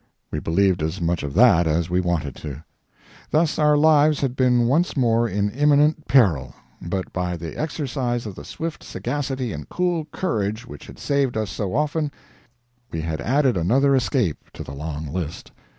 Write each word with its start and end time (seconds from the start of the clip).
We 0.31 0.39
believed 0.39 0.81
as 0.81 0.99
much 0.99 1.21
of 1.21 1.35
that 1.35 1.67
as 1.67 1.91
we 1.91 2.01
wanted 2.01 2.33
to. 2.37 2.63
Thus 3.29 3.59
our 3.59 3.77
lives 3.77 4.21
had 4.21 4.35
been 4.35 4.65
once 4.65 4.97
more 4.97 5.29
in 5.29 5.51
imminent 5.51 6.07
peril, 6.07 6.55
but 6.81 7.13
by 7.13 7.37
the 7.37 7.55
exercise 7.55 8.25
of 8.25 8.33
the 8.33 8.43
swift 8.43 8.83
sagacity 8.83 9.53
and 9.53 9.69
cool 9.69 10.05
courage 10.05 10.65
which 10.65 10.87
had 10.87 10.97
saved 10.97 11.37
us 11.37 11.51
so 11.51 11.75
often, 11.75 12.11
we 12.91 13.01
had 13.01 13.21
added 13.21 13.55
another 13.55 13.95
escape 13.95 14.49
to 14.53 14.63
the 14.63 14.73
long 14.73 15.05
list. 15.13 15.51